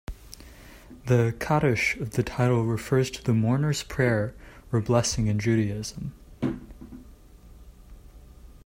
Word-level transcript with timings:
The 1.05 1.35
"Kaddish" 1.39 1.95
of 1.97 2.13
the 2.13 2.23
title 2.23 2.65
refers 2.65 3.11
to 3.11 3.23
the 3.23 3.35
mourner's 3.35 3.83
prayer 3.83 4.33
or 4.73 4.81
blessing 4.81 5.27
in 5.27 5.37
Judaism. 5.37 6.13